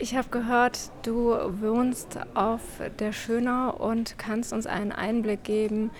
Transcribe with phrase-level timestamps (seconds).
[0.00, 2.60] Ich habe gehört, du wohnst auf
[3.00, 5.90] der Schönau und kannst uns einen Einblick geben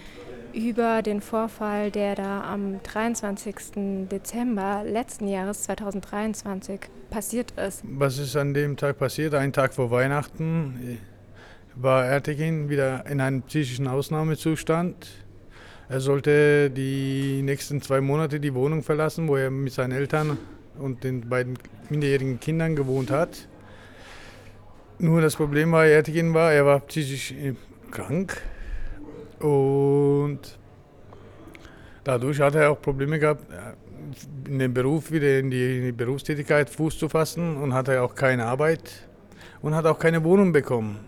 [0.55, 4.07] über den Vorfall, der da am 23.
[4.09, 6.81] Dezember letzten Jahres 2023
[7.11, 7.83] passiert ist.
[7.83, 9.35] Was ist an dem Tag passiert?
[9.35, 11.01] Ein Tag vor Weihnachten
[11.75, 15.09] war Ertekin wieder in einem psychischen Ausnahmezustand.
[15.89, 20.39] Er sollte die nächsten zwei Monate die Wohnung verlassen, wo er mit seinen Eltern
[20.79, 21.59] und den beiden
[21.91, 23.49] minderjährigen Kindern gewohnt hat.
[25.01, 27.33] Nur das Problem war, Ertekin war, er war psychisch
[27.93, 28.43] krank
[29.39, 30.41] und
[32.03, 33.45] dadurch hat er auch Probleme gehabt,
[34.49, 38.17] in den Beruf wieder in die, in die Berufstätigkeit Fuß zu fassen und hatte auch
[38.17, 39.09] keine Arbeit
[39.63, 40.99] und hat auch keine Wohnung bekommen.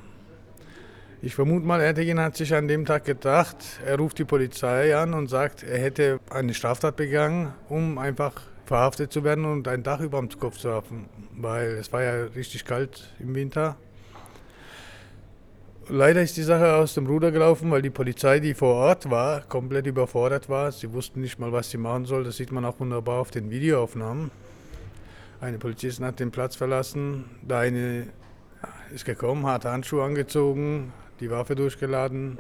[1.20, 5.14] Ich vermute mal, Ertekin hat sich an dem Tag gedacht, er ruft die Polizei an
[5.14, 8.34] und sagt, er hätte eine Straftat begangen, um einfach
[8.70, 12.26] verhaftet zu werden und ein Dach über dem Kopf zu haben, weil es war ja
[12.36, 13.74] richtig kalt im Winter.
[15.88, 19.40] Leider ist die Sache aus dem Ruder gelaufen, weil die Polizei, die vor Ort war,
[19.40, 20.70] komplett überfordert war.
[20.70, 22.22] Sie wussten nicht mal, was sie machen soll.
[22.22, 24.30] Das sieht man auch wunderbar auf den Videoaufnahmen.
[25.40, 27.24] Eine Polizistin hat den Platz verlassen.
[27.42, 28.06] Der eine
[28.94, 32.38] ist gekommen, hat Handschuhe angezogen, die Waffe durchgeladen.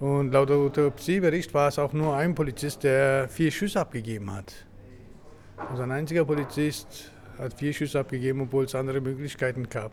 [0.00, 4.66] Und laut Autopsiebericht war es auch nur ein Polizist, der vier Schüsse abgegeben hat.
[5.70, 9.92] Also ein einziger Polizist hat vier Schüsse abgegeben, obwohl es andere Möglichkeiten gab.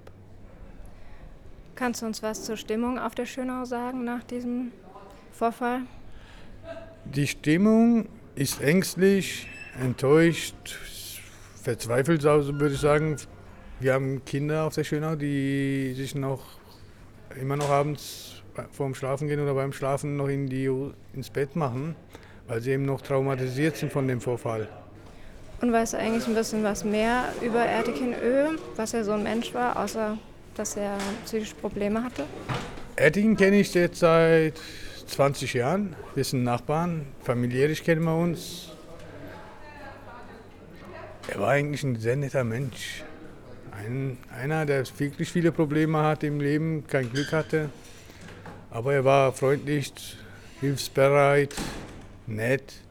[1.75, 4.71] Kannst du uns was zur Stimmung auf der Schönau sagen nach diesem
[5.31, 5.81] Vorfall?
[7.03, 9.47] Die Stimmung ist ängstlich,
[9.79, 10.55] enttäuscht,
[11.61, 13.17] verzweifelt, würde ich sagen.
[13.79, 16.43] Wir haben Kinder auf der Schönau, die sich noch
[17.39, 20.71] immer noch abends vorm Schlafen gehen oder beim Schlafen noch in die,
[21.13, 21.95] ins Bett machen,
[22.47, 24.69] weil sie eben noch traumatisiert sind von dem Vorfall.
[25.61, 29.23] Und weißt du eigentlich ein bisschen was mehr über Ertekin Ö, was er so ein
[29.23, 30.17] Mensch war, außer
[30.55, 32.25] dass er psychische Probleme hatte?
[32.95, 34.53] Ertekin kenne ich jetzt seit
[35.07, 35.95] 20 Jahren.
[36.13, 38.69] Wir sind Nachbarn, familiärisch kennen wir uns.
[41.27, 43.03] Er war eigentlich ein sehr netter Mensch.
[43.71, 47.69] Ein, einer, der wirklich viele Probleme hatte im Leben, kein Glück hatte.
[48.71, 49.91] Aber er war freundlich,
[50.61, 51.55] hilfsbereit,
[52.27, 52.84] nett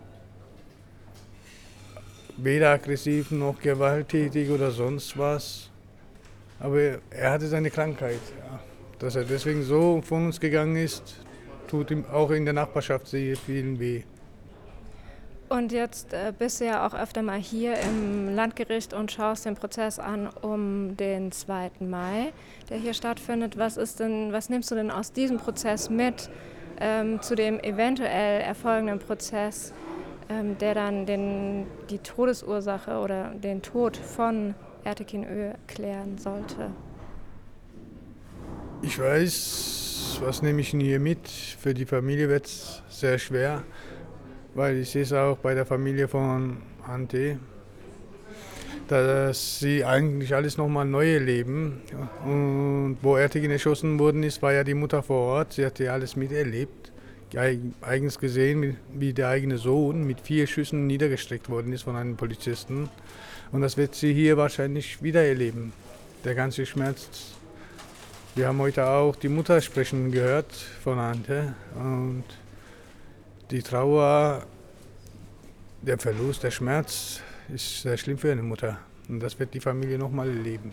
[2.37, 5.71] weder aggressiv noch gewalttätig oder sonst was.
[6.61, 8.21] Aber er hatte seine Krankheit.
[8.39, 8.61] Ja.
[8.99, 11.17] Dass er deswegen so von uns gegangen ist,
[11.67, 14.03] tut ihm auch in der Nachbarschaft sehr vielen weh.
[15.49, 19.55] Und jetzt äh, bist du ja auch öfter mal hier im Landgericht und schaust den
[19.55, 21.71] Prozess an um den 2.
[21.81, 22.33] Mai,
[22.71, 23.59] der hier stattfindet.
[23.59, 26.31] Was, ist denn, was nimmst du denn aus diesem Prozess mit
[26.81, 29.73] ähm, zu dem eventuell erfolgenden Prozess
[30.29, 34.55] ähm, der dann den, die Todesursache oder den Tod von
[34.85, 36.71] Ertekin Ö klären sollte.
[38.83, 41.29] Ich weiß, was nehme ich denn hier mit?
[41.29, 43.63] Für die Familie wird es sehr schwer,
[44.55, 47.39] weil ich sehe es auch bei der Familie von Ante,
[48.89, 51.81] dass sie eigentlich alles nochmal neu erleben.
[52.25, 55.55] Und wo Ertekin erschossen worden ist, war ja die Mutter vor Ort.
[55.55, 56.94] Sie hatte ja alles miterlebt
[57.81, 62.89] eigens gesehen, wie der eigene Sohn mit vier Schüssen niedergestreckt worden ist von einem Polizisten.
[63.53, 65.73] Und das wird sie hier wahrscheinlich wieder erleben.
[66.25, 67.35] Der ganze Schmerz.
[68.35, 71.55] Wir haben heute auch die Mutter sprechen gehört von Ante.
[71.77, 72.25] Und
[73.51, 74.45] die Trauer,
[75.83, 77.21] der Verlust, der Schmerz
[77.53, 78.79] ist sehr schlimm für eine Mutter.
[79.09, 80.73] Und das wird die Familie nochmal erleben.